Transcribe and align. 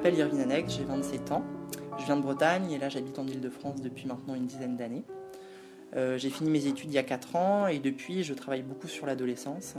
je 0.00 0.04
m'appelle 0.06 0.18
Irvine 0.18 0.40
Anek, 0.40 0.70
j'ai 0.70 0.84
27 0.84 1.30
ans. 1.32 1.42
Je 1.98 2.06
viens 2.06 2.16
de 2.16 2.22
Bretagne 2.22 2.70
et 2.70 2.78
là 2.78 2.88
j'habite 2.88 3.18
en 3.18 3.26
Ile-de-France 3.26 3.82
depuis 3.82 4.06
maintenant 4.06 4.34
une 4.34 4.46
dizaine 4.46 4.74
d'années. 4.74 5.04
Euh, 5.94 6.16
j'ai 6.16 6.30
fini 6.30 6.48
mes 6.48 6.66
études 6.66 6.88
il 6.88 6.94
y 6.94 6.98
a 6.98 7.02
4 7.02 7.36
ans 7.36 7.66
et 7.66 7.80
depuis 7.80 8.22
je 8.22 8.32
travaille 8.32 8.62
beaucoup 8.62 8.88
sur 8.88 9.04
l'adolescence. 9.04 9.74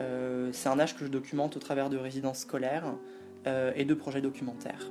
Euh, 0.00 0.50
c'est 0.52 0.68
un 0.68 0.80
âge 0.80 0.96
que 0.96 1.04
je 1.04 1.10
documente 1.10 1.56
au 1.56 1.60
travers 1.60 1.88
de 1.88 1.96
résidences 1.96 2.40
scolaires 2.40 2.96
euh, 3.46 3.70
et 3.76 3.84
de 3.84 3.94
projets 3.94 4.20
documentaires. 4.20 4.90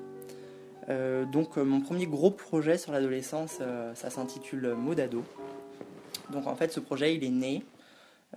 donc 1.29 1.57
mon 1.57 1.82
premier 1.82 2.05
gros 2.05 2.32
projet 2.32 2.77
sur 2.77 2.93
l'adolescence, 2.93 3.59
ça 3.95 4.09
s'intitule 4.09 4.76
Modado. 4.76 5.26
Donc 6.32 6.48
en 6.48 6.55
fait 6.55 6.71
ce 6.71 6.79
projet 6.79 7.13
il 7.13 7.26
est 7.26 7.29
né 7.29 7.66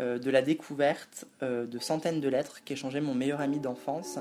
de 0.01 0.31
la 0.31 0.43
découverte 0.43 1.27
de 1.41 1.79
centaines 1.79 2.21
de 2.21 2.29
lettres 2.29 2.65
qu'échangeait 2.65 3.01
mon 3.01 3.15
meilleur 3.15 3.41
ami 3.41 3.61
d'enfance 3.61 4.19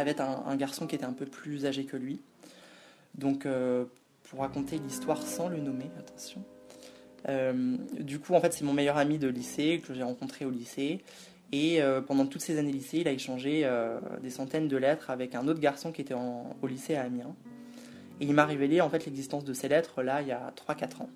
avec 0.00 0.18
un, 0.20 0.56
garçon 0.56 0.86
qui 0.86 0.94
était 0.94 1.04
un 1.04 1.12
peu 1.12 1.26
plus 1.26 1.66
âgé 1.66 1.84
que 1.84 1.96
lui. 1.96 2.20
Donc, 3.14 3.46
euh, 3.46 3.84
pour 4.24 4.40
raconter 4.40 4.78
l'histoire 4.78 5.22
sans 5.22 5.48
le 5.48 5.58
nommer, 5.58 5.90
attention. 5.98 6.42
Euh, 7.28 7.76
du 7.98 8.18
coup, 8.18 8.34
en 8.34 8.40
fait, 8.40 8.52
c'est 8.52 8.64
mon 8.64 8.72
meilleur 8.72 8.96
ami 8.96 9.18
de 9.18 9.28
lycée 9.28 9.82
que 9.86 9.94
j'ai 9.94 10.02
rencontré 10.02 10.44
au 10.44 10.50
lycée. 10.50 11.00
Et 11.52 11.82
euh, 11.82 12.00
pendant 12.00 12.26
toutes 12.26 12.42
ces 12.42 12.58
années 12.58 12.72
lycée, 12.72 12.98
il 12.98 13.08
a 13.08 13.12
échangé 13.12 13.68
des 14.22 14.30
centaines 14.30 14.68
de 14.68 14.76
lettres 14.76 15.10
avec 15.10 15.34
un 15.34 15.46
autre 15.48 15.60
garçon 15.60 15.92
qui 15.92 16.00
était 16.00 16.14
au 16.14 16.66
lycée 16.66 16.94
à 16.94 17.02
Amiens. 17.02 17.34
Et 18.20 18.24
il 18.24 18.34
m'a 18.34 18.44
révélé 18.44 18.80
en 18.80 18.90
fait 18.90 19.06
l'existence 19.06 19.44
de 19.44 19.54
ces 19.54 19.66
lettres 19.68 20.02
là 20.02 20.20
il 20.20 20.28
y 20.28 20.32
a 20.32 20.52
3-4 20.68 21.02
ans. 21.02 21.10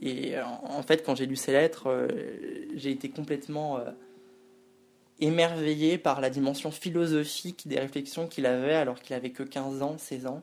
Et 0.00 0.34
en 0.38 0.82
fait, 0.82 1.02
quand 1.04 1.14
j'ai 1.14 1.26
lu 1.26 1.36
ces 1.36 1.52
lettres, 1.52 2.08
j'ai 2.74 2.90
été 2.90 3.08
complètement 3.08 3.78
émerveillé 5.22 5.98
par 5.98 6.20
la 6.20 6.30
dimension 6.30 6.70
philosophique 6.70 7.68
des 7.68 7.78
réflexions 7.78 8.26
qu'il 8.26 8.44
avait 8.44 8.74
alors 8.74 9.00
qu'il 9.00 9.14
avait 9.14 9.30
que 9.30 9.44
15 9.44 9.82
ans, 9.82 9.96
16 9.96 10.26
ans, 10.26 10.42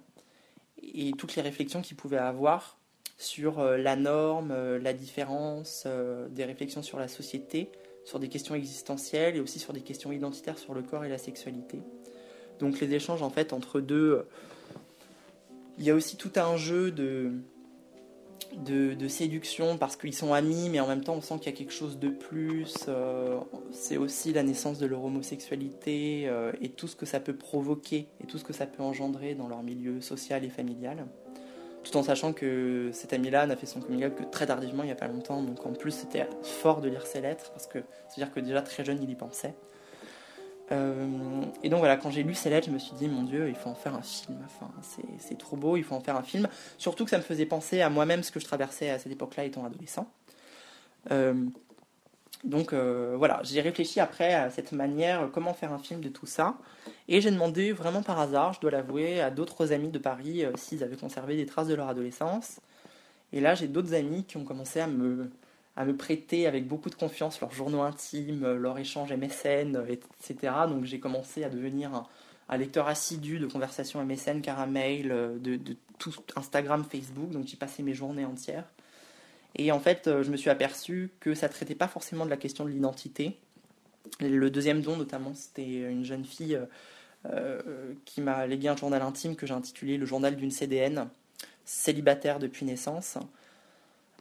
et 0.82 1.12
toutes 1.12 1.36
les 1.36 1.42
réflexions 1.42 1.82
qu'il 1.82 1.98
pouvait 1.98 2.18
avoir 2.18 2.78
sur 3.18 3.60
euh, 3.60 3.78
la 3.78 3.98
norme, 3.98 4.52
euh, 4.52 4.80
la 4.80 4.94
différence, 4.94 5.84
euh, 5.86 6.30
des 6.30 6.46
réflexions 6.46 6.82
sur 6.82 6.98
la 6.98 7.10
société, 7.10 7.70
sur 8.06 8.20
des 8.20 8.30
questions 8.30 8.56
existentielles 8.56 9.36
et 9.36 9.42
aussi 9.42 9.60
sur 9.60 9.74
des 9.74 9.82
questions 9.82 10.14
identitaires 10.14 10.58
sur 10.58 10.74
le 10.74 10.82
corps 10.82 11.04
et 11.04 11.10
la 11.10 11.18
sexualité. 11.18 11.82
Donc 12.60 12.80
les 12.80 12.94
échanges 12.94 13.22
en 13.22 13.30
fait 13.30 13.52
entre 13.52 13.82
deux, 13.82 14.26
il 15.78 15.84
y 15.84 15.92
a 15.92 15.96
aussi 15.96 16.16
tout 16.16 16.32
un 16.38 16.56
jeu 16.56 16.92
de 16.92 17.34
de, 18.58 19.08
séduction 19.08 19.78
parce 19.78 19.96
qu'ils 19.96 20.14
sont 20.14 20.34
amis, 20.34 20.70
mais 20.70 20.80
en 20.80 20.88
même 20.88 21.04
temps 21.04 21.16
on 21.16 21.22
sent 21.22 21.36
qu'il 21.40 21.52
y 21.52 21.56
a 21.56 21.58
quelque 21.58 21.74
chose 21.74 22.00
de 22.00 22.10
plus. 22.10 22.86
Euh, 22.88 23.40
c'est 23.72 23.98
aussi 23.98 24.34
la 24.34 24.44
naissance 24.44 24.78
de 24.78 24.86
leur 24.86 25.04
homosexualité 25.04 26.24
euh, 26.28 26.52
et 26.62 26.70
tout 26.70 26.88
ce 26.88 26.96
que 26.96 27.06
ça 27.06 27.20
peut 27.20 27.36
provoquer 27.36 28.08
et 28.24 28.28
tout 28.28 28.38
ce 28.38 28.44
que 28.44 28.54
ça 28.54 28.66
peut 28.66 28.84
engendrer 28.84 29.36
dans 29.36 29.48
leur 29.48 29.64
milieu 29.64 30.02
social 30.02 30.44
et 30.44 30.50
familial. 30.50 31.06
Tout 31.84 31.96
en 31.98 32.04
sachant 32.04 32.34
que 32.34 32.90
cet 32.94 33.14
ami-là 33.14 33.48
n'a 33.48 33.56
fait 33.56 33.66
son 33.66 33.80
coming 33.80 34.10
que 34.14 34.24
très 34.24 34.46
tardivement, 34.48 34.84
il 34.84 34.88
n'y 34.88 34.92
a 34.92 34.96
pas 34.96 35.08
longtemps. 35.08 35.42
Donc 35.42 35.66
en 35.66 35.72
plus 35.72 35.92
c'était 35.92 36.28
fort 36.44 36.82
de 36.82 36.90
lire 36.90 37.08
ses 37.08 37.22
lettres 37.22 37.52
parce 37.52 37.68
que 37.68 37.80
c'est-à-dire 38.08 38.34
que 38.34 38.40
déjà 38.40 38.62
très 38.62 38.84
jeune 38.86 39.00
il 39.02 39.10
y 39.10 39.16
pensait. 39.16 39.56
Euh, 40.72 41.42
et 41.64 41.70
donc 41.70 41.80
voilà, 41.80 41.98
quand 41.98 42.12
j'ai 42.12 42.24
lu 42.24 42.34
ces 42.34 42.50
lettres, 42.50 42.68
je 42.68 42.72
me 42.72 42.80
suis 42.80 42.94
dit, 42.94 43.08
mon 43.08 43.24
Dieu, 43.24 43.50
il 43.50 43.56
faut 43.56 43.70
en 43.70 43.76
faire 43.76 43.96
un 43.96 44.02
film. 44.02 44.38
Enfin, 44.46 44.70
c'est 45.18 45.38
trop 45.38 45.58
beau, 45.58 45.78
il 45.78 45.84
faut 45.84 45.96
en 45.96 46.00
faire 46.00 46.16
un 46.16 46.24
film. 46.24 46.48
Surtout 46.78 47.06
que 47.06 47.10
ça 47.10 47.18
me 47.18 47.24
faisait 47.24 47.46
penser 47.46 47.82
à 47.82 47.90
moi-même 47.90 48.24
ce 48.24 48.32
que 48.32 48.40
je 48.40 48.46
traversais 48.46 48.90
à 48.90 49.00
cette 49.00 49.12
époque-là 49.12 49.46
étant 49.46 49.66
adolescent. 49.66 50.12
Euh, 51.12 51.34
donc 52.44 52.72
euh, 52.72 53.16
voilà, 53.18 53.42
j'ai 53.44 53.60
réfléchi 53.60 54.00
après 54.00 54.34
à 54.34 54.50
cette 54.50 54.72
manière, 54.72 55.30
comment 55.34 55.54
faire 55.54 55.74
un 55.74 55.80
film 55.80 56.02
de 56.02 56.10
tout 56.10 56.26
ça. 56.26 56.58
Et 57.08 57.20
j'ai 57.20 57.32
demandé 57.32 57.72
vraiment 57.74 58.02
par 58.02 58.20
hasard, 58.20 58.54
je 58.54 58.62
dois 58.62 58.72
l'avouer, 58.72 59.20
à 59.20 59.32
d'autres 59.32 59.74
amis 59.74 59.90
de 59.90 60.00
Paris 60.00 60.44
s'ils 60.56 60.84
avaient 60.84 60.96
conservé 60.96 61.36
des 61.36 61.46
traces 61.46 61.68
de 61.68 61.74
leur 61.74 61.90
adolescence. 61.90 62.60
Et 63.34 63.42
là, 63.42 63.56
j'ai 63.56 63.68
d'autres 63.68 63.94
amis 63.94 64.24
qui 64.24 64.38
ont 64.38 64.44
commencé 64.44 64.80
à 64.80 64.88
me, 64.88 65.30
à 65.76 65.86
me 65.86 65.96
prêter 65.96 66.48
avec 66.48 66.68
beaucoup 66.68 66.90
de 66.90 66.96
confiance 66.96 67.40
leurs 67.40 67.52
journaux 67.52 67.82
intimes, 67.82 68.54
leurs 68.54 68.78
échanges 68.78 69.14
MSN, 69.14 69.86
etc. 69.90 70.54
Donc 70.68 70.86
j'ai 70.86 71.00
commencé 71.00 71.44
à 71.44 71.50
devenir 71.50 72.06
un, 72.50 72.58
lecteur 72.58 72.88
assidu 72.88 73.40
de 73.40 73.48
conversations 73.48 74.04
MSN, 74.04 74.42
Caramel, 74.42 75.08
de, 75.42 75.56
de 75.56 75.76
tout 75.98 76.14
Instagram, 76.36 76.84
Facebook. 76.84 77.30
Donc 77.30 77.48
j'y 77.48 77.56
passais 77.56 77.84
mes 77.84 77.94
journées 77.94 78.26
entières. 78.26 78.66
Et 79.56 79.72
en 79.72 79.80
fait, 79.80 80.10
je 80.22 80.30
me 80.30 80.38
suis 80.38 80.50
aperçu 80.50 81.12
que 81.20 81.34
ça 81.34 81.48
ne 81.48 81.54
traitait 81.54 81.76
pas 81.76 81.88
forcément 81.88 82.26
de 82.26 82.30
la 82.30 82.38
question 82.38 82.66
de 82.66 82.70
l'identité. 82.70 83.38
Le 84.20 84.50
deuxième 84.50 84.82
don, 84.82 84.98
notamment, 84.98 85.34
c'était 85.34 85.90
une 85.90 86.04
jeune 86.04 86.26
fille 86.26 86.60
euh, 87.26 87.94
qui 88.06 88.22
m'a 88.22 88.48
légué 88.48 88.70
un 88.70 88.78
journal 88.78 89.02
intime 89.02 89.36
que 89.36 89.46
j'ai 89.46 89.54
intitulé 89.54 89.98
Le 89.98 90.06
journal 90.06 90.38
d'une 90.38 90.52
CDN, 90.52 91.10
célibataire 91.66 92.40
depuis 92.40 92.66
naissance. 92.66 93.18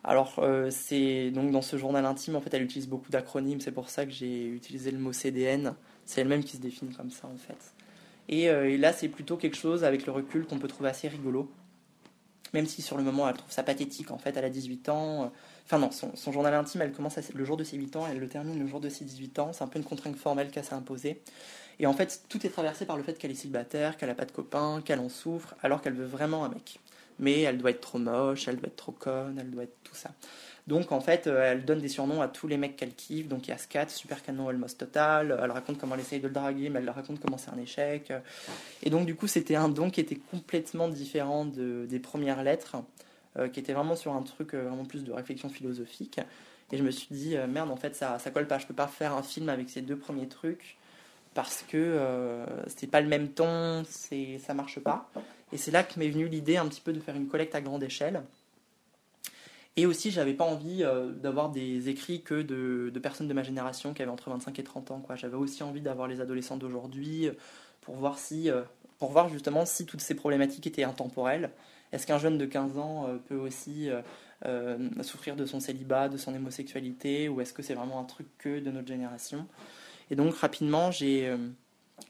Alors, 0.04 0.36
euh, 0.38 0.68
c'est 0.70 1.30
donc 1.30 1.50
dans 1.50 1.62
ce 1.62 1.76
journal 1.76 2.04
intime, 2.04 2.36
en 2.36 2.40
fait, 2.40 2.54
elle 2.54 2.62
utilise 2.62 2.88
beaucoup 2.88 3.10
d'acronymes, 3.10 3.60
c'est 3.60 3.72
pour 3.72 3.90
ça 3.90 4.06
que 4.06 4.12
j'ai 4.12 4.46
utilisé 4.46 4.90
le 4.90 4.98
mot 4.98 5.12
CDN. 5.12 5.74
C'est 6.04 6.20
elle-même 6.20 6.44
qui 6.44 6.56
se 6.56 6.62
définit 6.62 6.94
comme 6.94 7.10
ça, 7.10 7.26
en 7.26 7.36
fait. 7.36 7.74
Euh, 8.30 8.64
et, 8.64 8.76
là, 8.76 8.92
c'est 8.92 9.08
plutôt 9.08 9.36
quelque 9.36 9.56
chose, 9.56 9.84
avec 9.84 10.06
le 10.06 10.12
recul, 10.12 10.46
qu'on 10.46 10.58
peut 10.58 10.68
trouver 10.68 10.88
assez 10.90 11.08
rigolo. 11.08 11.50
Même 12.54 12.66
si 12.66 12.80
sur 12.80 12.96
le 12.96 13.02
moment, 13.02 13.28
elle 13.28 13.36
trouve 13.36 13.50
ça 13.50 13.62
pathétique, 13.62 14.10
en 14.10 14.18
fait, 14.18 14.36
elle 14.36 14.44
a 14.44 14.50
18 14.50 14.88
ans. 14.88 15.32
Enfin, 15.66 15.78
non, 15.78 15.90
son, 15.90 16.32
journal 16.32 16.54
intime, 16.54 16.80
elle 16.80 16.92
commence 16.92 17.18
le 17.34 17.44
jour 17.44 17.58
de 17.58 17.64
ses 17.64 17.76
8 17.76 17.96
ans, 17.96 18.06
elle 18.10 18.18
le 18.18 18.28
termine 18.28 18.58
le 18.58 18.66
jour 18.66 18.80
de 18.80 18.88
ses 18.88 19.04
18 19.04 19.38
ans. 19.38 19.52
C'est 19.52 19.64
un 19.64 19.68
peu 19.68 19.78
une 19.78 19.84
contrainte 19.84 20.16
formelle 20.16 20.50
qu'elle 20.50 20.64
s'est 20.64 20.74
imposée. 20.74 21.20
Et 21.80 21.86
en 21.86 21.92
fait, 21.92 22.22
tout 22.28 22.46
est 22.46 22.50
traversé 22.50 22.86
par 22.86 22.96
le 22.96 23.02
fait 23.02 23.18
qu'elle 23.18 23.30
est 23.30 23.34
célibataire, 23.34 23.96
qu'elle 23.98 24.08
n'a 24.08 24.14
pas 24.14 24.24
de 24.24 24.32
copain, 24.32 24.80
qu'elle 24.82 25.00
en 25.00 25.10
souffre, 25.10 25.54
alors 25.62 25.82
qu'elle 25.82 25.92
veut 25.92 26.06
vraiment 26.06 26.44
un 26.44 26.48
mec 26.48 26.80
mais 27.18 27.42
elle 27.42 27.58
doit 27.58 27.70
être 27.70 27.80
trop 27.80 27.98
moche, 27.98 28.48
elle 28.48 28.56
doit 28.56 28.68
être 28.68 28.76
trop 28.76 28.92
conne, 28.92 29.38
elle 29.40 29.50
doit 29.50 29.64
être 29.64 29.76
tout 29.84 29.94
ça. 29.94 30.10
Donc 30.68 30.92
en 30.92 31.00
fait, 31.00 31.26
euh, 31.26 31.52
elle 31.52 31.64
donne 31.64 31.80
des 31.80 31.88
surnoms 31.88 32.20
à 32.20 32.28
tous 32.28 32.46
les 32.46 32.58
mecs 32.58 32.76
qu'elle 32.76 32.94
kiffe. 32.94 33.26
Donc 33.26 33.48
il 33.48 33.50
y 33.50 33.54
a 33.54 33.58
Scat, 33.58 33.88
Super 33.88 34.22
Canon 34.22 34.48
Almost 34.48 34.78
Total. 34.78 35.38
Elle 35.42 35.50
raconte 35.50 35.78
comment 35.78 35.94
elle 35.94 36.02
essaye 36.02 36.20
de 36.20 36.28
le 36.28 36.34
draguer, 36.34 36.68
mais 36.68 36.80
elle 36.80 36.90
raconte 36.90 37.20
comment 37.20 37.38
c'est 37.38 37.50
un 37.50 37.58
échec. 37.58 38.12
Et 38.82 38.90
donc 38.90 39.06
du 39.06 39.14
coup, 39.14 39.26
c'était 39.26 39.56
un 39.56 39.70
don 39.70 39.88
qui 39.90 40.00
était 40.00 40.20
complètement 40.30 40.88
différent 40.88 41.46
de, 41.46 41.86
des 41.88 41.98
premières 41.98 42.42
lettres, 42.42 42.76
euh, 43.38 43.48
qui 43.48 43.60
était 43.60 43.72
vraiment 43.72 43.96
sur 43.96 44.12
un 44.12 44.22
truc 44.22 44.52
euh, 44.52 44.68
vraiment 44.68 44.84
plus 44.84 45.04
de 45.04 45.12
réflexion 45.12 45.48
philosophique. 45.48 46.20
Et 46.70 46.76
je 46.76 46.82
me 46.82 46.90
suis 46.90 47.08
dit, 47.10 47.34
merde, 47.48 47.70
en 47.70 47.76
fait, 47.76 47.96
ça, 47.96 48.18
ça 48.18 48.30
colle 48.30 48.46
pas. 48.46 48.58
Je 48.58 48.66
peux 48.66 48.74
pas 48.74 48.88
faire 48.88 49.14
un 49.14 49.22
film 49.22 49.48
avec 49.48 49.70
ces 49.70 49.80
deux 49.80 49.96
premiers 49.96 50.28
trucs 50.28 50.76
parce 51.32 51.64
que 51.66 52.44
c'est 52.66 52.88
pas 52.88 53.00
le 53.00 53.08
même 53.08 53.28
ton, 53.28 53.84
c'est 53.88 54.36
ça 54.38 54.52
marche 54.52 54.78
pas. 54.78 55.08
Et 55.52 55.56
c'est 55.56 55.70
là 55.70 55.82
que 55.82 55.98
m'est 55.98 56.10
venue 56.10 56.28
l'idée 56.28 56.56
un 56.56 56.66
petit 56.66 56.80
peu 56.80 56.92
de 56.92 57.00
faire 57.00 57.16
une 57.16 57.28
collecte 57.28 57.54
à 57.54 57.60
grande 57.60 57.82
échelle. 57.82 58.22
Et 59.78 59.86
aussi, 59.86 60.10
j'avais 60.10 60.34
pas 60.34 60.44
envie 60.44 60.82
euh, 60.82 61.12
d'avoir 61.12 61.50
des 61.50 61.88
écrits 61.88 62.22
que 62.22 62.42
de, 62.42 62.98
personnes 62.98 63.28
de 63.28 63.32
ma 63.32 63.44
génération 63.44 63.94
qui 63.94 64.02
avaient 64.02 64.10
entre 64.10 64.28
25 64.28 64.58
et 64.58 64.64
30 64.64 64.90
ans. 64.90 65.06
J'avais 65.14 65.36
aussi 65.36 65.62
envie 65.62 65.80
d'avoir 65.80 66.08
les 66.08 66.20
adolescents 66.20 66.56
d'aujourd'hui 66.56 67.30
pour 67.80 67.94
voir 67.94 68.18
si, 68.18 68.50
euh, 68.50 68.62
pour 68.98 69.12
voir 69.12 69.28
justement 69.28 69.64
si 69.66 69.86
toutes 69.86 70.00
ces 70.00 70.16
problématiques 70.16 70.66
étaient 70.66 70.82
intemporelles. 70.82 71.52
Est-ce 71.92 72.08
qu'un 72.08 72.18
jeune 72.18 72.38
de 72.38 72.44
15 72.44 72.76
ans 72.76 73.06
euh, 73.06 73.18
peut 73.28 73.36
aussi 73.36 73.88
souffrir 75.02 75.36
de 75.36 75.46
son 75.46 75.60
célibat, 75.60 76.08
de 76.08 76.16
son 76.16 76.34
homosexualité, 76.34 77.28
ou 77.28 77.40
est-ce 77.40 77.52
que 77.52 77.62
c'est 77.62 77.74
vraiment 77.74 78.00
un 78.00 78.04
truc 78.04 78.26
que 78.38 78.58
de 78.58 78.72
notre 78.72 78.88
génération? 78.88 79.46
Et 80.10 80.16
donc 80.16 80.34
rapidement, 80.34 80.90
j'ai 80.90 81.32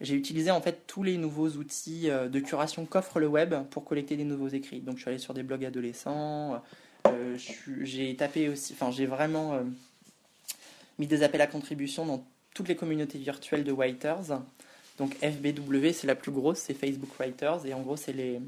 j'ai 0.00 0.14
utilisé 0.14 0.50
en 0.50 0.60
fait 0.60 0.86
tous 0.86 1.02
les 1.02 1.16
nouveaux 1.16 1.48
outils 1.50 2.10
euh, 2.10 2.28
de 2.28 2.40
curation 2.40 2.86
qu'offre 2.86 3.20
le 3.20 3.26
web 3.26 3.54
pour 3.70 3.84
collecter 3.84 4.16
des 4.16 4.24
nouveaux 4.24 4.48
écrits. 4.48 4.80
Donc 4.80 4.96
je 4.96 5.02
suis 5.02 5.08
allé 5.08 5.18
sur 5.18 5.34
des 5.34 5.42
blogs 5.42 5.64
adolescents, 5.64 6.62
euh, 7.06 7.36
j'ai 7.82 8.14
tapé 8.16 8.48
aussi, 8.48 8.74
enfin 8.74 8.90
j'ai 8.90 9.06
vraiment 9.06 9.54
euh, 9.54 9.62
mis 10.98 11.06
des 11.06 11.22
appels 11.22 11.40
à 11.40 11.46
contribution 11.46 12.06
dans 12.06 12.24
toutes 12.54 12.68
les 12.68 12.76
communautés 12.76 13.18
virtuelles 13.18 13.64
de 13.64 13.72
writers. 13.72 14.40
Donc 14.98 15.14
FBW 15.16 15.92
c'est 15.92 16.06
la 16.06 16.14
plus 16.14 16.32
grosse, 16.32 16.58
c'est 16.58 16.74
Facebook 16.74 17.10
Writers 17.18 17.66
et 17.66 17.74
en 17.74 17.80
gros 17.80 17.96
c'est 17.96 18.12
les 18.12 18.40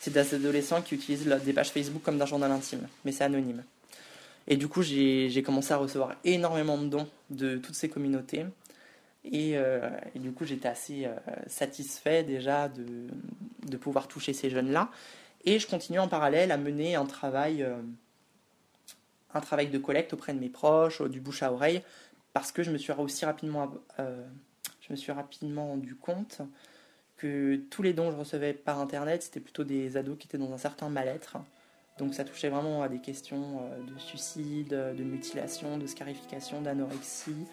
c'est 0.00 0.12
des 0.12 0.34
adolescents 0.34 0.80
qui 0.80 0.94
utilisent 0.94 1.26
des 1.44 1.52
pages 1.52 1.70
Facebook 1.70 2.02
comme 2.02 2.18
d'un 2.18 2.26
journal 2.26 2.52
intime, 2.52 2.86
mais 3.04 3.10
c'est 3.10 3.24
anonyme. 3.24 3.64
Et 4.46 4.56
du 4.56 4.66
coup, 4.66 4.82
j'ai 4.82 5.42
commencé 5.44 5.72
à 5.72 5.76
recevoir 5.76 6.14
énormément 6.24 6.78
de 6.78 6.86
dons 6.86 7.06
de 7.30 7.58
toutes 7.58 7.74
ces 7.74 7.88
communautés. 7.88 8.44
Euh, 9.32 9.90
et, 10.14 10.18
du 10.18 10.32
coup, 10.32 10.44
j'étais 10.44 10.68
assez 10.68 11.06
euh, 11.06 11.14
satisfait 11.46 12.22
déjà 12.22 12.68
de, 12.68 13.76
pouvoir 13.76 14.08
toucher 14.08 14.32
ces 14.32 14.50
jeunes-là. 14.50 14.90
Et 15.44 15.58
je 15.58 15.66
continue 15.66 15.98
en 15.98 16.08
parallèle 16.08 16.50
à 16.50 16.56
mener 16.56 16.96
un 16.96 17.06
travail, 17.06 17.62
euh, 17.62 17.76
de 19.34 19.78
collecte 19.78 20.12
auprès 20.12 20.34
de 20.34 20.40
mes 20.40 20.48
proches, 20.48 21.02
du 21.02 21.20
bouche 21.20 21.42
à 21.42 21.52
oreille, 21.52 21.82
parce 22.32 22.50
que 22.50 22.62
je 22.62 22.70
me 22.70 22.78
suis 22.78 22.92
aussi 22.92 23.24
rapidement, 23.24 23.72
je 23.98 24.90
me 24.90 24.96
suis 24.96 25.12
rapidement 25.12 25.68
rendu 25.68 25.94
compte 25.94 26.40
que 27.16 27.56
tous 27.70 27.82
les 27.82 27.92
dons 27.92 28.06
que 28.08 28.14
je 28.14 28.18
recevais 28.18 28.52
par 28.52 28.80
Internet, 28.80 29.22
c'était 29.22 29.40
plutôt 29.40 29.64
des 29.64 29.96
ados 29.96 30.18
qui 30.18 30.26
étaient 30.26 30.38
dans 30.38 30.52
un 30.52 30.58
certain 30.58 30.88
mal-être. 30.88 31.36
Donc 31.98 32.14
ça 32.14 32.24
touchait 32.24 32.48
vraiment 32.48 32.82
à 32.82 32.88
des 32.88 33.00
questions 33.00 33.62
de 33.86 33.98
suicide, 33.98 34.68
de 34.68 35.02
mutilation, 35.02 35.78
de 35.78 35.86
scarification, 35.86 36.62
d'anorexie 36.62 37.46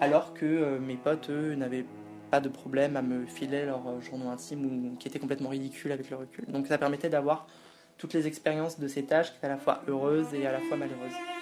alors 0.00 0.34
que 0.34 0.46
euh, 0.46 0.78
mes 0.78 0.96
potes, 0.96 1.30
eux, 1.30 1.54
n'avaient 1.54 1.84
pas 2.30 2.40
de 2.40 2.48
problème 2.48 2.96
à 2.96 3.02
me 3.02 3.26
filer 3.26 3.64
leurs 3.64 4.00
journaux 4.02 4.28
intimes 4.28 4.64
ou 4.64 4.96
qui 4.96 5.08
étaient 5.08 5.18
complètement 5.18 5.48
ridicules 5.48 5.92
avec 5.92 6.10
le 6.10 6.16
recul. 6.16 6.44
Donc 6.48 6.66
ça 6.66 6.76
permettait 6.78 7.08
d'avoir 7.08 7.46
toutes 7.96 8.12
les 8.12 8.26
expériences 8.26 8.78
de 8.78 8.86
ces 8.86 9.04
tâches 9.04 9.30
qui 9.30 9.38
étaient 9.38 9.46
à 9.46 9.50
la 9.50 9.56
fois 9.56 9.82
heureuses 9.88 10.34
et 10.34 10.46
à 10.46 10.52
la 10.52 10.60
fois 10.60 10.76
malheureuses. 10.76 11.37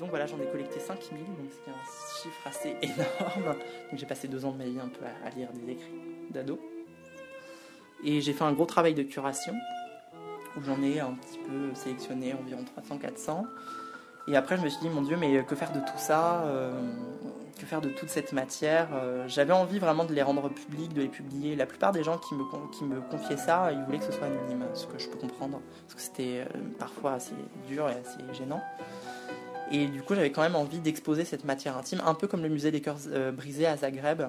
Donc 0.00 0.08
voilà, 0.08 0.26
j'en 0.26 0.40
ai 0.40 0.46
collecté 0.46 0.80
5000, 0.80 1.18
donc 1.24 1.50
c'est 1.50 1.70
un 1.70 2.22
chiffre 2.22 2.46
assez 2.46 2.76
énorme. 2.82 3.54
J'ai 3.92 4.06
passé 4.06 4.28
deux 4.28 4.46
ans 4.46 4.52
de 4.52 4.56
ma 4.56 4.64
vie 4.64 4.80
un 4.80 4.88
peu 4.88 5.04
à, 5.04 5.30
lire 5.36 5.50
des 5.52 5.72
écrits 5.72 5.92
d'ado. 6.30 6.58
Et 8.02 8.22
j'ai 8.22 8.32
fait 8.32 8.44
un 8.44 8.52
gros 8.52 8.64
travail 8.64 8.94
de 8.94 9.02
curation, 9.02 9.52
où 10.56 10.62
j'en 10.62 10.82
ai 10.82 11.00
un 11.00 11.12
petit 11.12 11.38
peu 11.38 11.74
sélectionné 11.74 12.32
environ 12.32 12.64
300-400. 12.80 13.44
Et 14.26 14.36
après, 14.36 14.56
je 14.56 14.62
me 14.62 14.70
suis 14.70 14.80
dit, 14.80 14.88
mon 14.88 15.02
Dieu, 15.02 15.18
mais 15.18 15.44
que 15.44 15.54
faire 15.54 15.72
de 15.72 15.80
tout 15.80 15.98
ça 15.98 16.44
euh, 16.44 16.72
Que 17.58 17.66
faire 17.66 17.82
de 17.82 17.90
toute 17.90 18.08
cette 18.08 18.32
matière 18.32 18.88
euh, 18.94 19.28
J'avais 19.28 19.52
envie 19.52 19.78
vraiment 19.78 20.04
de 20.04 20.14
les 20.14 20.22
rendre 20.22 20.48
publics, 20.48 20.94
de 20.94 21.02
les 21.02 21.08
publier. 21.08 21.56
La 21.56 21.66
plupart 21.66 21.92
des 21.92 22.04
gens 22.04 22.16
qui 22.16 22.34
me, 22.34 22.44
qui 22.72 22.84
me 22.84 23.02
confiaient 23.02 23.36
ça, 23.36 23.70
ils 23.70 23.82
voulaient 23.84 23.98
que 23.98 24.04
ce 24.04 24.12
soit 24.12 24.28
anonyme, 24.28 24.64
ce 24.72 24.86
que 24.86 24.98
je 24.98 25.08
peux 25.08 25.18
comprendre, 25.18 25.60
parce 25.82 25.94
que 25.94 26.00
c'était 26.00 26.46
euh, 26.46 26.60
parfois 26.78 27.12
assez 27.12 27.34
dur 27.68 27.86
et 27.88 27.92
assez 27.92 28.20
gênant. 28.32 28.62
Et 29.70 29.86
du 29.86 30.02
coup, 30.02 30.14
j'avais 30.14 30.32
quand 30.32 30.42
même 30.42 30.56
envie 30.56 30.80
d'exposer 30.80 31.24
cette 31.24 31.44
matière 31.44 31.76
intime, 31.76 32.02
un 32.04 32.14
peu 32.14 32.26
comme 32.26 32.42
le 32.42 32.48
musée 32.48 32.70
des 32.70 32.80
cœurs 32.80 32.98
euh, 33.08 33.30
brisés 33.30 33.66
à 33.66 33.76
Zagreb, 33.76 34.22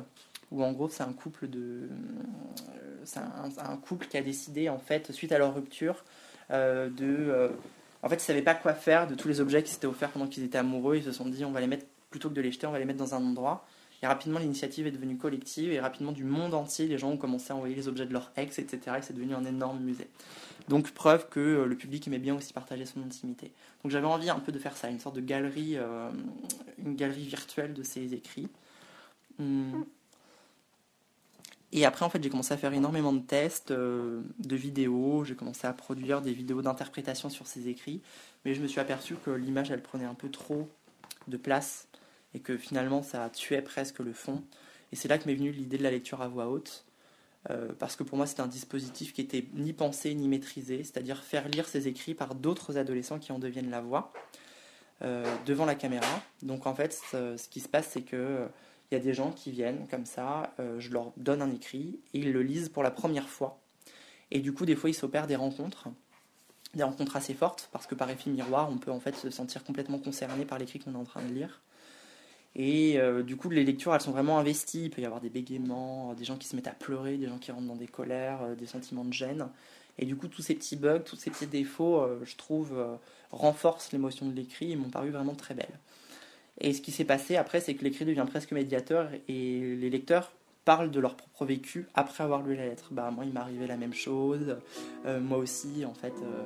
où 0.51 0.63
en 0.63 0.71
gros, 0.71 0.87
c'est 0.89 1.03
un 1.03 1.13
couple 1.13 1.47
de, 1.47 1.59
euh, 1.59 3.01
c'est 3.03 3.19
un, 3.19 3.77
couple 3.77 4.05
qui 4.07 4.17
a 4.17 4.21
décidé 4.21 4.69
en 4.69 4.77
fait, 4.77 5.11
suite 5.11 5.31
à 5.31 5.39
leur 5.39 5.55
rupture, 5.55 6.03
euh, 6.51 6.89
de, 6.89 7.51
en 8.03 8.09
fait, 8.09 8.15
ils 8.15 8.19
savaient 8.19 8.41
pas 8.41 8.53
quoi 8.53 8.73
faire 8.73 9.07
de 9.07 9.15
tous 9.15 9.27
les 9.27 9.39
objets 9.39 9.63
qui 9.63 9.71
s'étaient 9.71 9.87
offerts 9.87 10.11
pendant 10.11 10.27
qu'ils 10.27 10.43
étaient 10.43 10.57
amoureux. 10.57 10.97
Ils 10.97 11.03
se 11.03 11.11
sont 11.11 11.25
dit, 11.25 11.43
on 11.43 11.51
va 11.51 11.59
les 11.59 11.67
mettre 11.67 11.85
plutôt 12.09 12.29
que 12.29 12.35
de 12.35 12.41
les 12.41 12.51
jeter, 12.51 12.67
on 12.67 12.71
va 12.71 12.79
les 12.79 12.85
mettre 12.85 12.99
dans 12.99 13.15
un 13.15 13.23
endroit. 13.25 13.65
Et 14.03 14.07
rapidement, 14.07 14.39
l'initiative 14.39 14.87
est 14.87 14.91
devenue 14.91 15.17
collective 15.17 15.71
et 15.71 15.79
rapidement, 15.79 16.11
du 16.11 16.23
monde 16.23 16.53
entier, 16.55 16.87
les 16.87 16.97
gens 16.97 17.11
ont 17.11 17.17
commencé 17.17 17.53
à 17.53 17.55
envoyer 17.55 17.75
les 17.75 17.87
objets 17.87 18.07
de 18.07 18.13
leur 18.13 18.31
ex, 18.35 18.57
etc. 18.57 18.97
Et 18.97 19.01
c'est 19.01 19.13
devenu 19.13 19.35
un 19.35 19.45
énorme 19.45 19.79
musée. 19.79 20.07
Donc 20.69 20.91
preuve 20.91 21.29
que 21.29 21.39
euh, 21.39 21.65
le 21.65 21.75
public 21.75 22.07
aimait 22.07 22.19
bien 22.19 22.35
aussi 22.35 22.53
partager 22.53 22.85
son 22.85 23.01
intimité. 23.03 23.51
Donc 23.83 23.91
j'avais 23.91 24.07
envie 24.07 24.29
un 24.29 24.39
peu 24.39 24.51
de 24.51 24.59
faire 24.59 24.75
ça, 24.75 24.89
une 24.89 24.99
sorte 24.99 25.15
de 25.15 25.21
galerie, 25.21 25.73
euh, 25.75 26.09
une 26.79 26.95
galerie 26.95 27.25
virtuelle 27.25 27.73
de 27.73 27.83
ses 27.83 28.13
écrits. 28.13 28.47
Hmm. 29.37 29.81
Et 31.73 31.85
après, 31.85 32.03
en 32.03 32.09
fait, 32.09 32.21
j'ai 32.21 32.29
commencé 32.29 32.53
à 32.53 32.57
faire 32.57 32.73
énormément 32.73 33.13
de 33.13 33.21
tests, 33.21 33.71
euh, 33.71 34.21
de 34.39 34.55
vidéos. 34.55 35.23
J'ai 35.23 35.35
commencé 35.35 35.67
à 35.67 35.73
produire 35.73 36.21
des 36.21 36.33
vidéos 36.33 36.61
d'interprétation 36.61 37.29
sur 37.29 37.47
ces 37.47 37.69
écrits. 37.69 38.01
Mais 38.43 38.55
je 38.55 38.61
me 38.61 38.67
suis 38.67 38.79
aperçu 38.79 39.15
que 39.15 39.31
l'image, 39.31 39.71
elle 39.71 39.81
prenait 39.81 40.05
un 40.05 40.13
peu 40.13 40.29
trop 40.29 40.67
de 41.27 41.37
place 41.37 41.87
et 42.33 42.39
que 42.39 42.57
finalement, 42.57 43.01
ça 43.01 43.29
tuait 43.29 43.61
presque 43.61 43.99
le 43.99 44.13
fond. 44.13 44.43
Et 44.91 44.95
c'est 44.95 45.07
là 45.07 45.17
que 45.17 45.27
m'est 45.27 45.35
venue 45.35 45.51
l'idée 45.51 45.77
de 45.77 45.83
la 45.83 45.91
lecture 45.91 46.21
à 46.21 46.27
voix 46.27 46.47
haute. 46.47 46.85
Euh, 47.49 47.69
parce 47.79 47.95
que 47.95 48.03
pour 48.03 48.17
moi 48.17 48.27
c'était 48.27 48.41
un 48.41 48.47
dispositif 48.47 49.13
qui 49.13 49.21
était 49.21 49.47
ni 49.53 49.73
pensé 49.73 50.13
ni 50.13 50.27
maîtrisé, 50.27 50.83
c'est-à-dire 50.83 51.23
faire 51.23 51.47
lire 51.47 51.67
ses 51.67 51.87
écrits 51.87 52.13
par 52.13 52.35
d'autres 52.35 52.77
adolescents 52.77 53.17
qui 53.17 53.31
en 53.31 53.39
deviennent 53.39 53.71
la 53.71 53.81
voix 53.81 54.13
euh, 55.01 55.25
devant 55.47 55.65
la 55.65 55.73
caméra. 55.73 56.21
Donc 56.43 56.67
en 56.67 56.75
fait 56.75 56.93
ce, 57.11 57.47
qui 57.49 57.59
se 57.59 57.67
passe 57.67 57.87
c'est 57.89 58.03
que 58.03 58.15
euh, 58.15 58.47
il 58.91 58.95
y 58.95 58.97
a 58.97 59.03
des 59.03 59.13
gens 59.13 59.31
qui 59.31 59.51
viennent 59.51 59.87
comme 59.87 60.05
ça, 60.05 60.53
je 60.77 60.89
leur 60.89 61.13
donne 61.15 61.41
un 61.41 61.49
écrit 61.49 61.97
et 62.13 62.19
ils 62.19 62.33
le 62.33 62.43
lisent 62.43 62.67
pour 62.67 62.83
la 62.83 62.91
première 62.91 63.29
fois. 63.29 63.61
Et 64.31 64.41
du 64.41 64.51
coup 64.51 64.65
des 64.65 64.75
fois 64.75 64.89
il 64.89 64.93
s'opère 64.93 65.27
des 65.27 65.37
rencontres, 65.37 65.87
des 66.73 66.83
rencontres 66.83 67.15
assez 67.15 67.33
fortes 67.33 67.69
parce 67.71 67.87
que 67.87 67.95
par 67.95 68.09
effet 68.09 68.29
miroir 68.29 68.69
on 68.69 68.77
peut 68.77 68.91
en 68.91 68.99
fait 68.99 69.15
se 69.15 69.29
sentir 69.29 69.63
complètement 69.63 69.97
concerné 69.97 70.43
par 70.43 70.59
l'écrit 70.59 70.79
qu'on 70.79 70.91
est 70.91 70.97
en 70.97 71.05
train 71.05 71.23
de 71.23 71.33
lire. 71.33 71.61
Et 72.55 72.99
euh, 72.99 73.23
du 73.23 73.37
coup, 73.37 73.49
les 73.49 73.63
lectures, 73.63 73.93
elles 73.95 74.01
sont 74.01 74.11
vraiment 74.11 74.37
investies. 74.37 74.85
Il 74.85 74.89
peut 74.89 75.01
y 75.01 75.05
avoir 75.05 75.21
des 75.21 75.29
bégaiements, 75.29 76.13
des 76.13 76.25
gens 76.25 76.37
qui 76.37 76.47
se 76.47 76.55
mettent 76.55 76.67
à 76.67 76.73
pleurer, 76.73 77.17
des 77.17 77.27
gens 77.27 77.37
qui 77.37 77.51
rentrent 77.51 77.67
dans 77.67 77.75
des 77.75 77.87
colères, 77.87 78.41
euh, 78.43 78.55
des 78.55 78.65
sentiments 78.65 79.05
de 79.05 79.13
gêne. 79.13 79.47
Et 79.97 80.05
du 80.05 80.15
coup, 80.15 80.27
tous 80.27 80.41
ces 80.41 80.55
petits 80.55 80.75
bugs, 80.75 80.99
tous 80.99 81.15
ces 81.15 81.29
petits 81.29 81.47
défauts, 81.47 82.01
euh, 82.01 82.19
je 82.23 82.35
trouve, 82.35 82.73
renforcent 83.31 83.91
l'émotion 83.91 84.27
de 84.27 84.35
l'écrit 84.35 84.71
et 84.71 84.75
m'ont 84.75 84.89
paru 84.89 85.11
vraiment 85.11 85.35
très 85.35 85.53
belles. 85.53 85.79
Et 86.59 86.73
ce 86.73 86.81
qui 86.81 86.91
s'est 86.91 87.05
passé 87.05 87.37
après, 87.37 87.61
c'est 87.61 87.75
que 87.75 87.83
l'écrit 87.83 88.05
devient 88.05 88.25
presque 88.27 88.51
médiateur 88.51 89.09
et 89.27 89.75
les 89.75 89.89
lecteurs 89.89 90.31
parlent 90.65 90.91
de 90.91 90.99
leur 90.99 91.15
propre 91.15 91.45
vécu 91.45 91.87
après 91.95 92.23
avoir 92.23 92.43
lu 92.43 92.55
la 92.55 92.65
lettre. 92.65 92.89
Bah, 92.91 93.09
moi, 93.11 93.25
il 93.25 93.35
arrivé 93.37 93.65
la 93.67 93.77
même 93.77 93.93
chose. 93.93 94.57
moi 95.05 95.37
aussi, 95.37 95.85
en 95.85 95.93
fait 95.93 96.13
euh, 96.21 96.43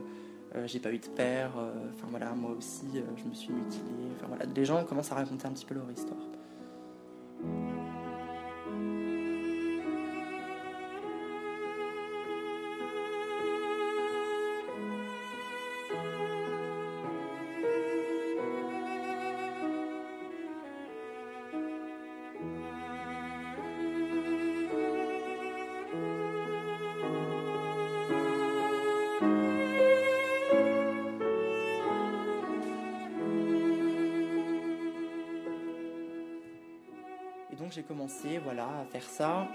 j'ai 0.65 0.79
pas 0.79 0.91
eu 0.91 0.99
de 0.99 1.07
père, 1.07 1.51
euh, 1.57 1.71
enfin 1.93 2.07
voilà, 2.09 2.31
moi 2.33 2.51
aussi 2.51 2.85
euh, 2.95 3.01
je 3.17 3.23
me 3.25 3.33
suis 3.33 3.51
mutilé, 3.51 3.83
enfin 4.15 4.27
voilà, 4.27 4.45
les 4.45 4.65
gens 4.65 4.83
commencent 4.85 5.11
à 5.11 5.15
raconter 5.15 5.47
un 5.47 5.51
petit 5.51 5.65
peu 5.65 5.75
leur 5.75 5.89
histoire. 5.91 6.19
J'ai 37.75 37.83
commencé 37.83 38.39
voilà, 38.43 38.63
à 38.63 38.85
faire 38.89 39.03
ça. 39.03 39.47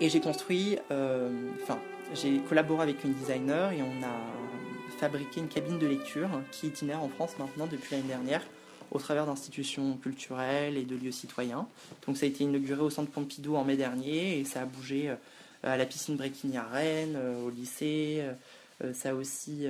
Et 0.00 0.08
j'ai 0.08 0.20
construit, 0.20 0.78
euh, 0.90 1.30
enfin, 1.62 1.78
j'ai 2.14 2.38
collaboré 2.40 2.82
avec 2.82 3.04
une 3.04 3.12
designer 3.12 3.72
et 3.72 3.80
on 3.82 4.02
a 4.02 4.98
fabriqué 4.98 5.40
une 5.40 5.48
cabine 5.48 5.78
de 5.78 5.86
lecture 5.86 6.28
qui 6.50 6.66
itinère 6.66 7.02
en 7.02 7.08
France 7.08 7.38
maintenant 7.38 7.66
depuis 7.66 7.94
l'année 7.94 8.08
dernière 8.08 8.42
au 8.90 8.98
travers 8.98 9.26
d'institutions 9.26 9.96
culturelles 9.96 10.76
et 10.76 10.82
de 10.82 10.96
lieux 10.96 11.12
citoyens. 11.12 11.66
Donc 12.06 12.16
ça 12.16 12.26
a 12.26 12.28
été 12.28 12.44
inauguré 12.44 12.82
au 12.82 12.90
centre 12.90 13.10
Pompidou 13.10 13.54
en 13.54 13.64
mai 13.64 13.76
dernier 13.76 14.38
et 14.38 14.44
ça 14.44 14.62
a 14.62 14.64
bougé 14.66 15.08
euh, 15.08 15.14
à 15.62 15.76
la 15.76 15.86
piscine 15.86 16.16
Brequigny 16.16 16.56
à 16.56 16.64
Rennes, 16.64 17.14
euh, 17.16 17.46
au 17.46 17.50
lycée. 17.50 18.22
Ça 18.94 19.10
a, 19.10 19.14
aussi, 19.14 19.68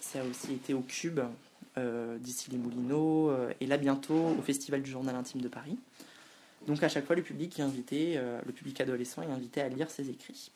ça 0.00 0.22
a 0.22 0.24
aussi 0.24 0.54
été 0.54 0.72
au 0.72 0.80
Cube 0.80 1.20
d'ici 1.76 2.50
les 2.50 2.56
Moulineaux 2.56 3.30
et 3.60 3.66
là 3.66 3.76
bientôt 3.76 4.34
au 4.38 4.40
Festival 4.40 4.80
du 4.80 4.90
Journal 4.90 5.14
Intime 5.14 5.42
de 5.42 5.48
Paris. 5.48 5.76
Donc 6.68 6.82
à 6.82 6.88
chaque 6.90 7.06
fois, 7.06 7.16
le 7.16 7.22
public 7.22 7.58
est 7.58 7.62
invité, 7.62 8.18
euh, 8.18 8.40
le 8.44 8.52
public 8.52 8.78
adolescent 8.82 9.22
est 9.22 9.32
invité 9.32 9.62
à 9.62 9.70
lire 9.70 9.90
ses 9.90 10.10
écrits. 10.10 10.52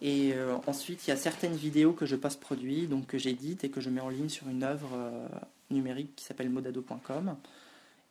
Et 0.00 0.32
euh, 0.34 0.56
ensuite, 0.66 1.06
il 1.06 1.10
y 1.10 1.12
a 1.12 1.16
certaines 1.16 1.54
vidéos 1.54 1.92
que 1.92 2.06
je 2.06 2.16
post-produis, 2.16 2.88
donc 2.88 3.06
que 3.06 3.16
j'édite 3.16 3.62
et 3.62 3.70
que 3.70 3.80
je 3.80 3.88
mets 3.88 4.00
en 4.00 4.08
ligne 4.08 4.28
sur 4.28 4.48
une 4.48 4.64
œuvre 4.64 4.90
euh, 4.94 5.28
numérique 5.70 6.16
qui 6.16 6.24
s'appelle 6.24 6.50
modado.com. 6.50 7.36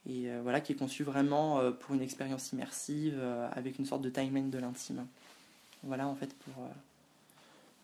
Et 0.10 0.28
voilà, 0.42 0.60
qui 0.60 0.74
est 0.74 0.76
conçue 0.76 1.04
vraiment 1.04 1.72
pour 1.80 1.96
une 1.96 2.02
expérience 2.02 2.52
immersive 2.52 3.18
avec 3.54 3.80
une 3.80 3.86
sorte 3.86 4.02
de 4.02 4.10
timeline 4.10 4.50
de 4.50 4.58
l'intime. 4.58 5.08
Voilà, 5.84 6.10
en 6.10 6.16
fait, 6.16 6.36
pour, 6.40 6.56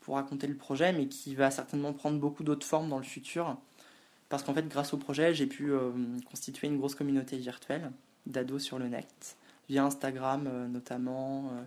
pour 0.01 0.15
raconter 0.15 0.45
le 0.45 0.55
projet, 0.55 0.91
mais 0.91 1.07
qui 1.07 1.33
va 1.33 1.49
certainement 1.49 1.93
prendre 1.93 2.19
beaucoup 2.19 2.43
d'autres 2.43 2.67
formes 2.67 2.89
dans 2.89 2.97
le 2.97 3.05
futur. 3.05 3.55
Parce 4.27 4.43
qu'en 4.43 4.53
fait, 4.53 4.67
grâce 4.67 4.93
au 4.93 4.97
projet, 4.97 5.33
j'ai 5.33 5.47
pu 5.47 5.71
constituer 6.29 6.67
une 6.67 6.77
grosse 6.77 6.93
communauté 6.93 7.37
virtuelle 7.37 7.89
d'ados 8.25 8.61
sur 8.61 8.79
le 8.79 8.87
net, 8.87 9.37
via 9.69 9.85
Instagram 9.85 10.47
euh, 10.47 10.67
notamment, 10.67 11.51
euh, 11.53 11.63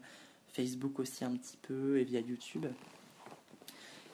Facebook 0.52 0.98
aussi 0.98 1.24
un 1.24 1.32
petit 1.32 1.56
peu 1.56 1.98
et 1.98 2.04
via 2.04 2.20
YouTube. 2.20 2.66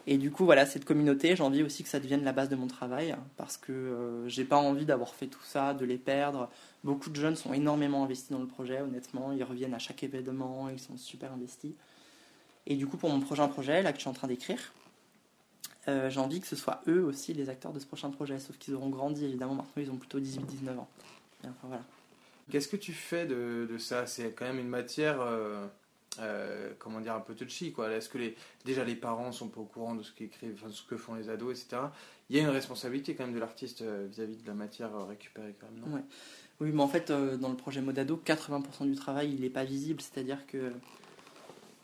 Et 0.07 0.17
du 0.17 0.31
coup, 0.31 0.47
voilà, 0.47 0.65
cette 0.65 0.87
communauté, 0.87 1.37
j'ai 1.37 1.43
envie 1.43 1.63
aussi 1.63 1.83
que 1.83 1.89
ça 1.91 2.01
devienne 2.01 2.25
la 2.25 2.33
base 2.33 2.49
de 2.49 2.57
mon 2.57 2.67
travail, 2.67 3.15
parce 3.37 3.59
que 3.59 3.73
euh, 3.73 4.29
j'ai 4.29 4.45
pas 4.45 4.57
envie 4.57 4.87
d'avoir 4.87 5.15
fait 5.15 5.27
tout 5.27 5.43
ça, 5.43 5.75
de 5.75 5.85
les 5.85 5.99
perdre. 5.99 6.49
Beaucoup 6.83 7.11
de 7.11 7.17
jeunes 7.17 7.37
sont 7.37 7.53
énormément 7.53 8.05
investis 8.05 8.31
dans 8.31 8.39
le 8.39 8.47
projet, 8.47 8.81
honnêtement, 8.81 9.33
ils 9.33 9.45
reviennent 9.45 9.75
à 9.75 9.79
chaque 9.79 10.03
événement, 10.03 10.71
ils 10.71 10.79
sont 10.79 10.97
super 10.97 11.33
investis. 11.33 11.73
Et 12.67 12.77
du 12.77 12.87
coup, 12.87 12.97
pour 12.97 13.11
mon 13.11 13.21
prochain 13.21 13.49
projet, 13.49 13.83
là 13.83 13.93
que 13.93 13.99
je 13.99 14.03
suis 14.03 14.11
en 14.11 14.15
train 14.15 14.29
d'écrire, 14.29 14.73
j'ai 15.87 16.21
envie 16.21 16.39
que 16.39 16.47
ce 16.47 16.55
soit 16.55 16.83
eux 16.87 17.03
aussi 17.03 17.33
les 17.33 17.49
acteurs 17.49 17.73
de 17.73 17.79
ce 17.79 17.87
prochain 17.87 18.11
projet, 18.11 18.39
sauf 18.39 18.59
qu'ils 18.59 18.75
auront 18.75 18.91
grandi, 18.91 19.25
évidemment, 19.25 19.55
maintenant 19.55 19.83
ils 19.83 19.91
ont 19.91 19.97
plutôt 19.97 20.21
18-19 20.21 20.79
ans. 20.79 20.89
enfin, 21.45 21.53
voilà. 21.63 21.83
Qu'est-ce 22.51 22.69
que 22.69 22.77
tu 22.77 22.93
fais 22.93 23.27
de, 23.27 23.69
ça? 23.79 24.07
C'est 24.07 24.33
quand 24.33 24.47
même 24.47 24.59
une 24.59 24.69
matière 24.69 25.21
euh, 25.21 25.67
comment 26.79 27.01
dire, 27.01 27.15
un 27.15 27.21
peu 27.21 27.35
touchy. 27.35 27.75
Est-ce 27.91 28.09
que 28.09 28.19
les, 28.19 28.37
déjà 28.65 28.85
les 28.85 28.97
parents 28.97 29.33
sont 29.33 29.49
pas 29.49 29.61
au 29.61 29.65
courant 29.65 29.95
de 29.95 30.03
ce, 30.03 30.13
enfin, 30.55 30.69
ce 30.71 30.83
que 30.83 30.97
font 30.97 31.15
les 31.15 31.29
ados, 31.29 31.61
etc. 31.61 31.83
Il 32.31 32.37
y 32.37 32.41
a 32.41 32.43
une 32.43 32.49
responsabilité 32.49 33.15
quand 33.15 33.25
même 33.25 33.35
de 33.35 33.41
l'artiste 33.41 33.83
vis-à-vis 33.83 34.37
de 34.37 34.47
la 34.47 34.55
matière 34.55 34.91
récupérée 35.07 35.55
quand 35.61 35.67
même, 35.71 35.93
non? 35.93 36.03
Oui, 36.61 36.73
mais 36.73 36.83
en 36.83 36.89
fait, 36.89 37.13
dans 37.13 37.51
le 37.51 37.57
projet 37.57 37.81
Modado, 37.81 38.21
80% 38.25 38.87
du 38.87 38.97
travail, 38.97 39.33
il 39.33 39.43
n'est 39.43 39.51
pas 39.51 39.65
visible. 39.65 40.01
C'est-à-dire 40.01 40.45
que 40.47 40.73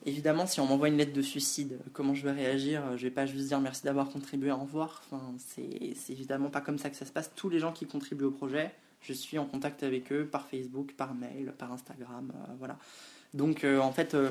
Évidemment, 0.06 0.46
si 0.46 0.60
on 0.60 0.66
m'envoie 0.66 0.88
une 0.88 0.98
lettre 0.98 1.14
de 1.14 1.22
suicide, 1.22 1.78
comment 1.94 2.14
je 2.14 2.24
vais 2.24 2.32
réagir? 2.32 2.82
Je 2.98 3.04
vais 3.04 3.10
pas 3.10 3.24
juste 3.24 3.46
dire 3.46 3.58
merci 3.60 3.84
d'avoir 3.84 4.10
contribué, 4.10 4.50
au 4.52 4.58
revoir. 4.58 5.02
Enfin, 5.06 5.34
c'est 5.38 6.12
évidemment 6.12 6.50
pas 6.50 6.60
comme 6.60 6.76
ça 6.76 6.90
que 6.90 6.96
ça 6.96 7.06
se 7.06 7.12
passe. 7.12 7.32
Tous 7.34 7.48
les 7.48 7.58
gens 7.58 7.72
qui 7.72 7.86
contribuent 7.86 8.24
au 8.24 8.30
projet, 8.30 8.74
je 9.04 9.12
suis 9.12 9.38
en 9.38 9.44
contact 9.44 9.82
avec 9.82 10.10
eux 10.12 10.24
par 10.24 10.46
Facebook, 10.48 10.94
par 10.96 11.14
mail, 11.14 11.52
par 11.58 11.72
Instagram, 11.72 12.32
euh, 12.34 12.52
voilà. 12.58 12.78
Donc 13.34 13.64
euh, 13.64 13.78
en 13.78 13.92
fait, 13.92 14.14
euh, 14.14 14.30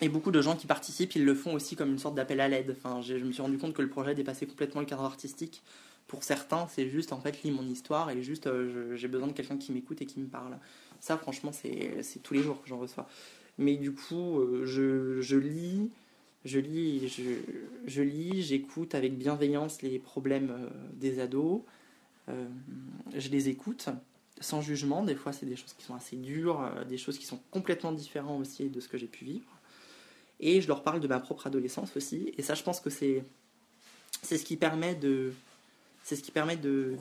et 0.00 0.08
beaucoup 0.08 0.30
de 0.30 0.42
gens 0.42 0.56
qui 0.56 0.66
participent, 0.66 1.14
ils 1.16 1.24
le 1.24 1.34
font 1.34 1.54
aussi 1.54 1.74
comme 1.74 1.90
une 1.90 1.98
sorte 1.98 2.14
d'appel 2.14 2.40
à 2.40 2.48
l'aide. 2.48 2.76
Enfin, 2.78 3.00
je 3.00 3.14
me 3.14 3.32
suis 3.32 3.42
rendu 3.42 3.58
compte 3.58 3.72
que 3.72 3.82
le 3.82 3.88
projet 3.88 4.14
dépassait 4.14 4.46
complètement 4.46 4.80
le 4.80 4.86
cadre 4.86 5.04
artistique. 5.04 5.62
Pour 6.06 6.22
certains, 6.22 6.68
c'est 6.68 6.88
juste 6.88 7.12
en 7.12 7.20
fait 7.20 7.42
lis 7.42 7.50
mon 7.50 7.66
histoire 7.66 8.10
et 8.10 8.22
juste 8.22 8.48
j'ai 8.94 9.08
besoin 9.08 9.28
de 9.28 9.32
quelqu'un 9.32 9.58
qui 9.58 9.72
m'écoute 9.72 10.00
et 10.00 10.06
qui 10.06 10.20
me 10.20 10.26
parle. 10.26 10.56
Ça, 11.00 11.18
franchement, 11.18 11.52
c'est 11.52 12.22
tous 12.22 12.32
les 12.32 12.42
jours 12.42 12.62
que 12.62 12.68
j'en 12.68 12.78
reçois. 12.78 13.06
Mais 13.58 13.76
du 13.76 13.92
coup, 13.92 14.40
je, 14.64 15.20
je 15.20 15.36
lis, 15.36 15.90
je 16.46 16.60
lis, 16.60 17.08
je, 17.08 17.22
je 17.86 18.02
lis, 18.02 18.42
j'écoute 18.42 18.94
avec 18.94 19.18
bienveillance 19.18 19.82
les 19.82 19.98
problèmes 19.98 20.70
des 20.94 21.20
ados. 21.20 21.60
Euh, 22.28 22.46
je 23.14 23.28
les 23.28 23.48
écoute 23.48 23.88
sans 24.40 24.60
jugement. 24.60 25.02
Des 25.02 25.14
fois, 25.14 25.32
c'est 25.32 25.46
des 25.46 25.56
choses 25.56 25.72
qui 25.72 25.84
sont 25.84 25.94
assez 25.94 26.16
dures, 26.16 26.70
des 26.88 26.98
choses 26.98 27.18
qui 27.18 27.26
sont 27.26 27.40
complètement 27.50 27.92
différentes 27.92 28.40
aussi 28.40 28.68
de 28.68 28.80
ce 28.80 28.88
que 28.88 28.98
j'ai 28.98 29.06
pu 29.06 29.24
vivre. 29.24 29.48
Et 30.40 30.60
je 30.60 30.68
leur 30.68 30.82
parle 30.82 31.00
de 31.00 31.08
ma 31.08 31.18
propre 31.18 31.48
adolescence 31.48 31.96
aussi. 31.96 32.32
Et 32.36 32.42
ça, 32.42 32.54
je 32.54 32.62
pense 32.62 32.80
que 32.80 32.90
c'est 32.90 33.24
ce 34.22 34.44
qui 34.44 34.56
permet 34.56 34.94
de 34.94 35.32
ce 36.04 36.14
qui 36.14 36.30
permet 36.30 36.56
de, 36.56 36.96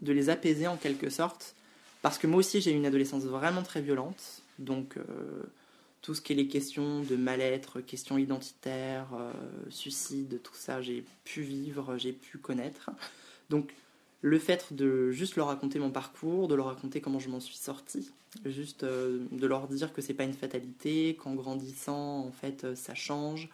de 0.00 0.12
les 0.12 0.28
apaiser 0.28 0.66
en 0.66 0.76
quelque 0.76 1.10
sorte. 1.10 1.54
Parce 2.02 2.18
que 2.18 2.26
moi 2.26 2.38
aussi, 2.38 2.60
j'ai 2.60 2.72
eu 2.72 2.76
une 2.76 2.86
adolescence 2.86 3.24
vraiment 3.24 3.62
très 3.62 3.80
violente. 3.80 4.42
Donc 4.58 4.96
euh, 4.96 5.02
tout 6.02 6.14
ce 6.14 6.20
qui 6.20 6.32
est 6.32 6.36
les 6.36 6.48
questions 6.48 7.02
de 7.02 7.16
mal-être, 7.16 7.80
questions 7.80 8.18
identitaires, 8.18 9.08
euh, 9.14 9.32
suicide, 9.68 10.40
tout 10.42 10.54
ça, 10.54 10.80
j'ai 10.80 11.04
pu 11.24 11.42
vivre, 11.42 11.96
j'ai 11.98 12.12
pu 12.12 12.38
connaître. 12.38 12.90
Donc 13.50 13.74
le 14.22 14.38
fait 14.38 14.72
de 14.72 15.10
juste 15.10 15.36
leur 15.36 15.46
raconter 15.46 15.78
mon 15.78 15.90
parcours, 15.90 16.48
de 16.48 16.54
leur 16.54 16.66
raconter 16.66 17.00
comment 17.00 17.18
je 17.18 17.28
m'en 17.28 17.40
suis 17.40 17.56
sortie, 17.56 18.10
juste 18.44 18.82
euh, 18.82 19.26
de 19.30 19.46
leur 19.46 19.68
dire 19.68 19.92
que 19.92 20.02
c'est 20.02 20.14
pas 20.14 20.24
une 20.24 20.32
fatalité, 20.32 21.16
qu'en 21.22 21.34
grandissant, 21.34 22.20
en 22.26 22.32
fait, 22.32 22.74
ça 22.74 22.94
change, 22.94 23.48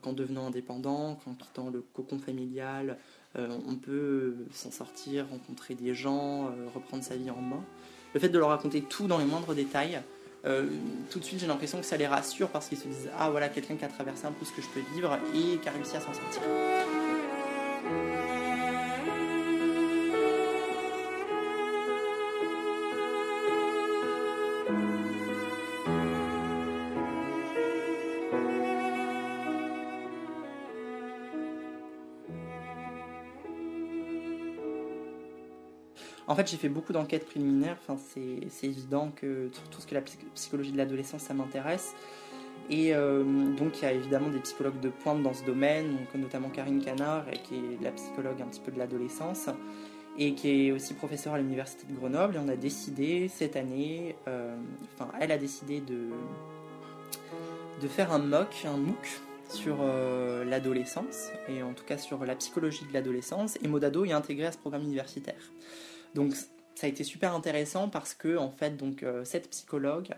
qu'en 0.00 0.12
devenant 0.12 0.46
indépendant, 0.46 1.20
qu'en 1.24 1.34
quittant 1.34 1.70
le 1.70 1.84
cocon 1.92 2.18
familial, 2.18 2.96
on 3.34 3.76
peut 3.76 4.34
s'en 4.52 4.70
sortir, 4.70 5.26
rencontrer 5.30 5.74
des 5.74 5.94
gens, 5.94 6.50
reprendre 6.74 7.02
sa 7.02 7.16
vie 7.16 7.30
en 7.30 7.40
main. 7.40 7.64
Le 8.12 8.20
fait 8.20 8.28
de 8.28 8.38
leur 8.38 8.48
raconter 8.48 8.82
tout 8.82 9.06
dans 9.06 9.18
les 9.18 9.24
moindres 9.24 9.54
détails, 9.54 10.02
euh, 10.44 10.66
tout 11.10 11.20
de 11.20 11.24
suite 11.24 11.38
j'ai 11.38 11.46
l'impression 11.46 11.78
que 11.78 11.86
ça 11.86 11.96
les 11.96 12.06
rassure 12.06 12.48
parce 12.48 12.68
qu'ils 12.68 12.78
se 12.78 12.88
disent 12.88 13.08
ah 13.16 13.30
voilà 13.30 13.48
quelqu'un 13.48 13.76
qui 13.76 13.84
a 13.84 13.88
traversé 13.88 14.26
un 14.26 14.32
peu 14.32 14.44
ce 14.44 14.50
que 14.50 14.60
je 14.60 14.68
peux 14.68 14.80
vivre 14.94 15.16
et 15.34 15.58
qui 15.58 15.68
a 15.68 15.72
réussi 15.72 15.96
à 15.96 16.00
s'en 16.00 16.12
sortir. 16.12 16.42
En 36.32 36.34
fait, 36.34 36.50
j'ai 36.50 36.56
fait 36.56 36.70
beaucoup 36.70 36.94
d'enquêtes 36.94 37.26
préliminaires. 37.26 37.76
C'est 38.08 38.66
évident 38.66 39.12
que 39.14 39.50
tout 39.70 39.82
ce 39.82 39.86
que 39.86 39.94
la 39.94 40.00
psychologie 40.00 40.72
de 40.72 40.78
l'adolescence, 40.78 41.20
ça 41.20 41.34
m'intéresse. 41.34 41.92
Et 42.70 42.94
euh, 42.94 43.22
donc, 43.52 43.80
il 43.80 43.82
y 43.82 43.84
a 43.84 43.92
évidemment 43.92 44.30
des 44.30 44.38
psychologues 44.38 44.80
de 44.80 44.88
pointe 44.88 45.22
dans 45.22 45.34
ce 45.34 45.44
domaine, 45.44 45.94
notamment 46.14 46.48
Karine 46.48 46.82
Canard, 46.82 47.26
qui 47.44 47.56
est 47.56 47.82
la 47.82 47.90
psychologue 47.90 48.40
un 48.40 48.46
petit 48.46 48.60
peu 48.60 48.72
de 48.72 48.78
l'adolescence, 48.78 49.50
et 50.18 50.32
qui 50.32 50.68
est 50.68 50.72
aussi 50.72 50.94
professeure 50.94 51.34
à 51.34 51.38
l'université 51.38 51.84
de 51.86 51.94
Grenoble. 51.94 52.36
Et 52.36 52.38
on 52.38 52.48
a 52.48 52.56
décidé 52.56 53.28
cette 53.28 53.54
année, 53.56 54.16
euh, 54.26 54.56
enfin, 54.94 55.12
elle 55.20 55.32
a 55.32 55.38
décidé 55.38 55.82
de, 55.82 56.08
de 57.82 57.88
faire 57.88 58.10
un 58.10 58.20
MOOC, 58.20 58.64
un 58.64 58.78
MOOC 58.78 59.20
sur 59.50 59.76
euh, 59.82 60.46
l'adolescence, 60.46 61.30
et 61.46 61.62
en 61.62 61.74
tout 61.74 61.84
cas 61.84 61.98
sur 61.98 62.24
la 62.24 62.36
psychologie 62.36 62.86
de 62.88 62.94
l'adolescence. 62.94 63.58
Et 63.62 63.68
Modado 63.68 64.06
est 64.06 64.12
intégré 64.12 64.46
à 64.46 64.52
ce 64.52 64.56
programme 64.56 64.84
universitaire. 64.84 65.52
Donc 66.14 66.34
ça 66.74 66.86
a 66.86 66.90
été 66.90 67.04
super 67.04 67.34
intéressant 67.34 67.88
parce 67.88 68.14
que 68.14 68.36
en 68.36 68.50
fait 68.50 68.76
donc 68.76 69.02
euh, 69.02 69.24
cette 69.24 69.50
psychologue 69.50 70.08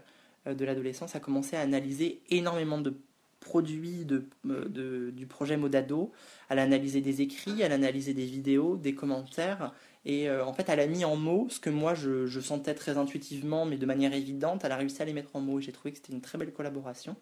euh, 0.46 0.54
de 0.54 0.64
l'adolescence 0.64 1.14
a 1.16 1.20
commencé 1.20 1.56
à 1.56 1.60
analyser 1.60 2.22
énormément 2.30 2.78
de 2.78 2.94
produits 3.40 4.06
euh, 4.46 5.10
du 5.10 5.26
projet 5.26 5.56
Modado. 5.56 6.12
Elle 6.48 6.58
a 6.58 6.62
analysé 6.62 7.00
des 7.02 7.20
écrits, 7.20 7.60
elle 7.60 7.72
a 7.72 7.74
analysé 7.74 8.14
des 8.14 8.24
vidéos, 8.24 8.76
des 8.76 8.94
commentaires. 8.94 9.74
Et 10.06 10.30
en 10.30 10.52
fait, 10.52 10.68
elle 10.68 10.80
a 10.80 10.86
mis 10.86 11.02
en 11.06 11.16
mots 11.16 11.46
ce 11.48 11.58
que 11.58 11.70
moi 11.70 11.94
je, 11.94 12.40
sentais 12.40 12.74
très 12.74 12.98
intuitivement, 12.98 13.64
mais 13.64 13.78
de 13.78 13.86
manière 13.86 14.12
évidente. 14.12 14.62
Elle 14.62 14.72
a 14.72 14.76
réussi 14.76 15.00
à 15.00 15.06
les 15.06 15.14
mettre 15.14 15.34
en 15.34 15.40
mots 15.40 15.58
et 15.60 15.62
j'ai 15.62 15.72
trouvé 15.72 15.92
que 15.92 15.96
c'était 15.98 16.12
une 16.12 16.20
très 16.20 16.36
belle 16.36 16.52
collaboration. 16.52 17.16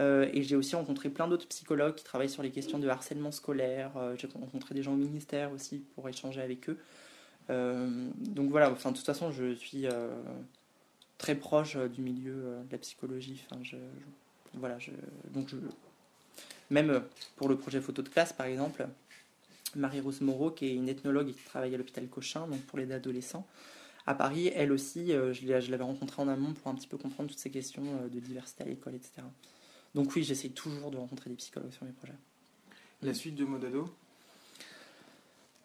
et 0.00 0.42
j'ai 0.42 0.56
aussi 0.56 0.74
rencontré 0.74 1.10
plein 1.10 1.28
d'autres 1.28 1.46
psychologues 1.46 1.94
qui 1.94 2.02
travaillent 2.02 2.28
sur 2.28 2.42
les 2.42 2.50
questions 2.50 2.80
de 2.80 2.88
harcèlement 2.88 3.30
scolaire. 3.30 3.92
j'ai 4.16 4.26
rencontré 4.26 4.74
des 4.74 4.82
gens 4.82 4.94
au 4.94 4.96
ministère 4.96 5.52
aussi 5.52 5.84
pour 5.94 6.08
échanger 6.08 6.40
avec 6.40 6.68
eux. 6.68 6.78
Euh, 7.50 8.10
donc 8.18 8.50
voilà, 8.50 8.70
enfin, 8.70 8.90
de 8.90 8.96
toute 8.96 9.06
façon, 9.06 9.30
je 9.32 9.54
suis 9.54 9.86
euh, 9.86 10.08
très 11.18 11.34
proche 11.34 11.76
euh, 11.76 11.88
du 11.88 12.00
milieu 12.00 12.34
de 12.66 12.72
la 12.72 12.78
psychologie. 12.78 13.44
Enfin, 13.50 13.60
voilà, 14.54 14.78
donc 15.32 15.54
même 16.70 17.02
pour 17.36 17.48
le 17.48 17.56
projet 17.56 17.80
photo 17.80 18.02
de 18.02 18.08
classe, 18.08 18.32
par 18.32 18.46
exemple, 18.46 18.88
Marie-Rose 19.74 20.22
Moreau, 20.22 20.50
qui 20.50 20.66
est 20.66 20.74
une 20.74 20.88
ethnologue 20.88 21.28
et 21.28 21.32
qui 21.32 21.44
travaille 21.44 21.74
à 21.74 21.78
l'hôpital 21.78 22.06
Cochin, 22.08 22.46
donc 22.48 22.60
pour 22.62 22.78
les 22.78 22.90
adolescents, 22.90 23.46
à 24.06 24.14
Paris, 24.14 24.50
elle 24.54 24.72
aussi, 24.72 25.08
je 25.08 25.70
l'avais 25.70 25.84
rencontrée 25.84 26.22
en 26.22 26.28
amont 26.28 26.52
pour 26.54 26.68
un 26.68 26.74
petit 26.74 26.86
peu 26.86 26.96
comprendre 26.96 27.28
toutes 27.28 27.40
ces 27.40 27.50
questions 27.50 28.06
de 28.06 28.20
diversité 28.20 28.62
à 28.62 28.66
l'école, 28.66 28.94
etc. 28.94 29.22
Donc 29.94 30.14
oui, 30.14 30.22
j'essaie 30.22 30.48
toujours 30.48 30.90
de 30.90 30.96
rencontrer 30.96 31.28
des 31.28 31.36
psychologues 31.36 31.72
sur 31.72 31.84
mes 31.84 31.92
projets. 31.92 32.14
La 33.02 33.12
suite 33.12 33.34
de 33.34 33.44
Modado? 33.44 33.90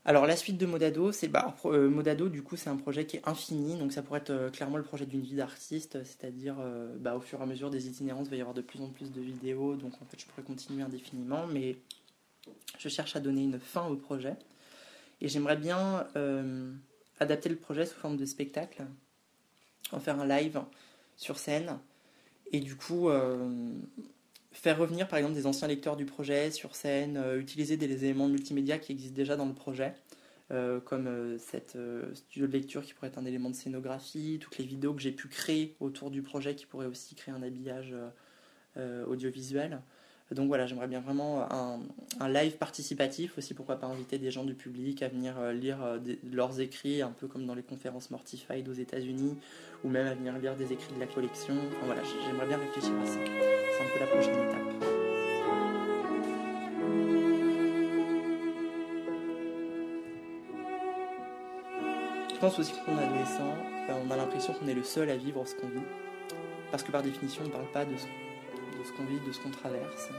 Alors 0.04 0.26
la 0.26 0.36
suite 0.36 0.58
de 0.58 0.66
Modado, 0.66 1.12
c'est 1.12 1.28
bah, 1.28 1.56
euh, 1.66 1.88
Modado 1.88 2.28
du 2.28 2.42
coup 2.42 2.58
c'est 2.58 2.72
un 2.72 2.76
projet 2.76 3.06
qui 3.06 3.18
est 3.18 3.28
infini, 3.28 3.78
donc 3.78 3.94
ça 3.94 4.02
pourrait 4.02 4.22
être 4.22 4.32
euh, 4.32 4.50
clairement 4.50 4.78
le 4.78 4.84
projet 4.84 5.06
d'une 5.06 5.22
vie 5.22 5.36
d'artiste, 5.36 6.04
c'est-à-dire 6.04 6.56
euh, 6.60 6.96
bah, 6.98 7.16
au 7.16 7.20
fur 7.20 7.40
et 7.40 7.44
à 7.44 7.46
mesure 7.46 7.70
des 7.70 7.88
itinérances, 7.88 8.28
il 8.28 8.32
va 8.32 8.38
y 8.38 8.42
avoir 8.42 8.56
de 8.56 8.62
plus 8.62 8.82
en 8.82 8.88
plus 8.88 9.12
de 9.12 9.22
vidéos, 9.22 9.76
donc 9.76 9.94
en 10.02 10.06
fait 10.06 10.20
je 10.20 10.26
pourrais 10.26 10.42
continuer 10.42 10.82
indéfiniment, 10.82 11.46
mais 11.46 11.78
je 12.80 12.90
cherche 12.90 13.16
à 13.16 13.20
donner 13.20 13.44
une 13.44 13.60
fin 13.60 13.86
au 13.88 13.96
projet. 13.96 14.36
Et 15.24 15.28
j'aimerais 15.28 15.56
bien 15.56 16.08
adapter 17.20 17.48
le 17.48 17.56
projet 17.56 17.86
sous 17.86 17.94
forme 17.94 18.18
de 18.18 18.26
spectacle, 18.26 18.84
en 19.92 20.00
faire 20.00 20.20
un 20.20 20.26
live 20.26 20.60
sur 21.16 21.38
scène. 21.38 21.78
Et 22.52 22.60
du 22.60 22.76
coup 22.76 23.12
faire 24.52 24.78
revenir 24.78 25.08
par 25.08 25.18
exemple 25.20 25.36
des 25.36 25.46
anciens 25.46 25.68
lecteurs 25.68 25.96
du 25.96 26.06
projet 26.06 26.52
sur 26.52 26.76
scène, 26.76 27.18
euh, 27.18 27.40
utiliser 27.40 27.78
des 27.78 28.06
éléments 28.06 28.28
multimédia 28.28 28.78
qui 28.78 28.92
existent 28.92 29.16
déjà 29.16 29.36
dans 29.36 29.46
le 29.46 29.54
projet, 29.54 29.94
euh, 30.52 30.80
comme 30.80 31.08
euh, 31.08 31.38
cette 31.38 31.78
studio 32.14 32.48
de 32.48 32.52
lecture 32.52 32.84
qui 32.84 32.94
pourrait 32.94 33.08
être 33.08 33.18
un 33.18 33.26
élément 33.26 33.50
de 33.50 33.56
scénographie, 33.56 34.40
toutes 34.42 34.58
les 34.58 34.66
vidéos 34.66 34.94
que 34.94 35.02
j'ai 35.02 35.12
pu 35.12 35.28
créer 35.28 35.76
autour 35.80 36.12
du 36.12 36.22
projet 36.22 36.56
qui 36.56 36.66
pourraient 36.66 36.88
aussi 36.88 37.16
créer 37.16 37.34
un 37.34 37.44
habillage 37.44 37.96
audiovisuel. 39.08 39.82
Donc 40.32 40.48
voilà, 40.48 40.66
j'aimerais 40.66 40.88
bien 40.88 41.02
vraiment 41.02 41.46
un, 41.52 42.30
live 42.30 42.58
participatif 42.58 43.38
aussi, 43.38 43.54
pourquoi 43.54 43.76
pas 43.76 43.88
inviter 43.88 44.18
des 44.18 44.32
gens 44.32 44.46
du 44.46 44.54
public 44.54 45.04
à 45.04 45.10
venir 45.10 45.34
lire 45.52 45.78
leurs 46.32 46.60
écrits, 46.62 47.02
un 47.02 47.12
peu 47.12 47.28
comme 47.28 47.46
dans 47.46 47.56
les 47.56 47.64
conférences 47.64 48.12
Mortified 48.12 48.68
aux 48.70 48.74
États-Unis, 48.74 49.36
ou 49.84 49.90
même 49.90 50.08
à 50.08 50.14
venir 50.14 50.38
lire 50.38 50.56
des 50.56 50.72
écrits 50.72 50.94
de 50.94 51.00
la 51.00 51.08
collection. 51.08 51.54
Enfin 51.54 51.86
voilà, 51.86 52.02
j'aimerais 52.26 52.48
bien 52.48 52.58
réfléchir 52.58 52.94
à 53.02 53.06
ça. 53.06 53.20
C'est 53.26 53.84
un 53.84 53.94
peu 53.94 54.00
la 54.00 54.08
prochaine 54.08 54.36
étape. 54.36 54.92
Je 62.34 62.48
pense 62.48 62.58
aussi 62.58 62.74
qu'on 62.86 62.98
est 62.98 63.04
adolescent, 63.04 63.54
on 64.08 64.10
a 64.10 64.18
l'impression 64.18 64.54
qu'on 64.54 64.68
est 64.68 64.74
le 64.74 64.84
seul 64.84 65.10
à 65.10 65.18
vivre 65.18 65.46
ce 65.46 65.54
qu'on 65.56 65.68
vit. 65.68 65.86
Parce 66.72 66.82
que 66.82 66.92
par 66.92 67.04
définition, 67.04 67.44
on 67.44 67.48
ne 67.48 67.52
parle 67.52 67.70
pas 67.72 67.86
de 67.86 67.96
ce, 67.98 68.08
qu'on 68.90 69.06
vit, 69.06 69.20
de 69.20 69.32
ce 69.32 69.40
qu'on 69.40 69.52
traverse. 69.52 70.10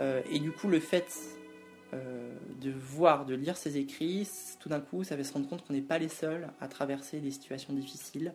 Euh, 0.00 0.22
et 0.30 0.38
du 0.38 0.52
coup, 0.52 0.68
le 0.68 0.80
fait 0.80 1.06
euh, 1.94 2.32
de 2.60 2.70
voir, 2.70 3.26
de 3.26 3.34
lire 3.34 3.56
ces 3.56 3.78
écrits, 3.78 4.28
tout 4.60 4.68
d'un 4.68 4.80
coup, 4.80 5.04
ça 5.04 5.16
fait 5.16 5.24
se 5.24 5.32
rendre 5.32 5.48
compte 5.48 5.66
qu'on 5.66 5.72
n'est 5.72 5.80
pas 5.80 5.98
les 5.98 6.08
seuls 6.08 6.48
à 6.60 6.68
traverser 6.68 7.20
des 7.20 7.30
situations 7.30 7.72
difficiles, 7.72 8.34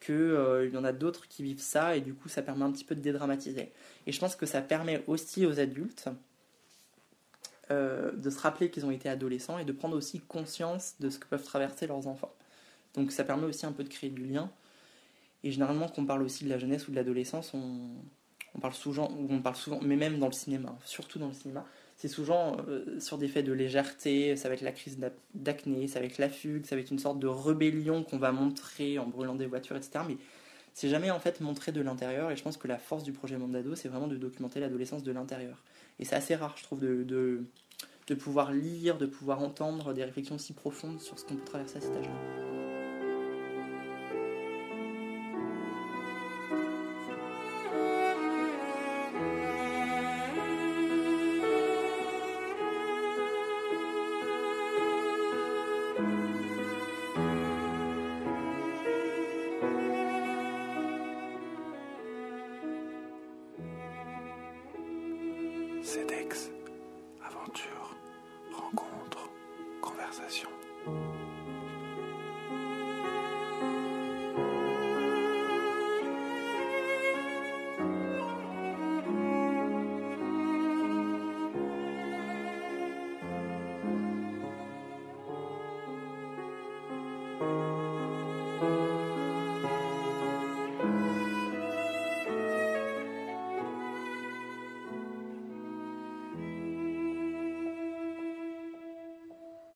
qu'il 0.00 0.14
euh, 0.14 0.68
y 0.68 0.76
en 0.76 0.84
a 0.84 0.92
d'autres 0.92 1.28
qui 1.28 1.42
vivent 1.42 1.60
ça 1.60 1.96
et 1.96 2.00
du 2.00 2.12
coup 2.12 2.28
ça 2.28 2.42
permet 2.42 2.64
un 2.64 2.72
petit 2.72 2.84
peu 2.84 2.94
de 2.94 3.00
dédramatiser. 3.00 3.72
Et 4.06 4.12
je 4.12 4.18
pense 4.18 4.34
que 4.34 4.46
ça 4.46 4.60
permet 4.60 5.04
aussi 5.06 5.46
aux 5.46 5.60
adultes 5.60 6.08
de 7.70 8.28
se 8.28 8.38
rappeler 8.38 8.70
qu'ils 8.70 8.84
ont 8.84 8.90
été 8.90 9.08
adolescents 9.08 9.56
et 9.56 9.64
de 9.64 9.72
prendre 9.72 9.96
aussi 9.96 10.20
conscience 10.20 10.96
de 11.00 11.08
ce 11.08 11.18
que 11.18 11.26
peuvent 11.26 11.42
traverser 11.42 11.86
leurs 11.86 12.06
enfants. 12.06 12.34
Donc 12.92 13.12
ça 13.12 13.24
permet 13.24 13.46
aussi 13.46 13.64
un 13.64 13.72
peu 13.72 13.82
de 13.82 13.88
créer 13.88 14.10
du 14.10 14.26
lien. 14.26 14.50
Et 15.42 15.50
généralement, 15.50 15.88
quand 15.88 16.02
on 16.02 16.04
parle 16.04 16.22
aussi 16.22 16.44
de 16.44 16.50
la 16.50 16.58
jeunesse 16.58 16.86
ou 16.86 16.90
de 16.90 16.96
l'adolescence, 16.96 17.54
on, 17.54 17.88
on, 18.54 18.60
parle 18.60 18.74
souvent, 18.74 19.10
on 19.30 19.40
parle 19.40 19.56
souvent, 19.56 19.80
mais 19.82 19.96
même 19.96 20.18
dans 20.18 20.26
le 20.26 20.32
cinéma, 20.32 20.76
surtout 20.84 21.18
dans 21.18 21.28
le 21.28 21.34
cinéma, 21.34 21.64
c'est 21.96 22.08
souvent 22.08 22.56
euh, 22.68 22.98
sur 22.98 23.18
des 23.18 23.28
faits 23.28 23.44
de 23.44 23.52
légèreté, 23.52 24.36
ça 24.36 24.48
va 24.48 24.54
être 24.54 24.62
la 24.62 24.72
crise 24.72 24.98
d'acné, 25.34 25.86
ça 25.88 26.00
va 26.00 26.06
être 26.06 26.18
la 26.18 26.28
fugue, 26.28 26.66
ça 26.66 26.74
va 26.74 26.80
être 26.80 26.90
une 26.90 26.98
sorte 26.98 27.18
de 27.18 27.26
rébellion 27.26 28.02
qu'on 28.02 28.18
va 28.18 28.32
montrer 28.32 28.98
en 28.98 29.06
brûlant 29.06 29.34
des 29.34 29.46
voitures, 29.46 29.76
etc. 29.76 30.04
Mais 30.08 30.16
c'est 30.74 30.88
jamais 30.88 31.10
en 31.10 31.20
fait 31.20 31.40
montré 31.40 31.70
de 31.72 31.80
l'intérieur 31.80 32.30
et 32.30 32.36
je 32.36 32.42
pense 32.42 32.56
que 32.56 32.66
la 32.66 32.78
force 32.78 33.04
du 33.04 33.12
projet 33.12 33.36
Mondado, 33.36 33.74
c'est 33.74 33.88
vraiment 33.88 34.08
de 34.08 34.16
documenter 34.16 34.60
l'adolescence 34.60 35.02
de 35.02 35.12
l'intérieur. 35.12 35.62
Et 35.98 36.04
c'est 36.04 36.16
assez 36.16 36.34
rare, 36.34 36.54
je 36.56 36.62
trouve, 36.62 36.80
de, 36.80 37.02
de, 37.02 37.44
de, 38.08 38.14
pouvoir 38.14 38.52
lire, 38.52 38.98
de 38.98 39.06
pouvoir 39.06 39.40
entendre 39.40 39.92
des 39.92 40.04
réflexions 40.04 40.38
si 40.38 40.54
profondes 40.54 41.00
sur 41.00 41.18
ce 41.18 41.24
qu'on 41.24 41.36
peut 41.36 41.44
traverser 41.44 41.76
à 41.76 41.80
cet 41.82 41.94
âge-là. 41.96 42.61
Conversation. 70.12 70.61